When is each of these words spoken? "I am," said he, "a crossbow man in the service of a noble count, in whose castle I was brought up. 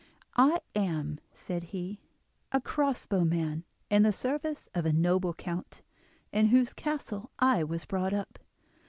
"I 0.35 0.61
am," 0.75 1.19
said 1.31 1.61
he, 1.61 2.01
"a 2.51 2.59
crossbow 2.59 3.23
man 3.23 3.65
in 3.87 4.01
the 4.01 4.11
service 4.11 4.67
of 4.73 4.87
a 4.87 4.91
noble 4.91 5.35
count, 5.35 5.83
in 6.31 6.47
whose 6.47 6.73
castle 6.73 7.29
I 7.37 7.63
was 7.63 7.85
brought 7.85 8.11
up. 8.11 8.39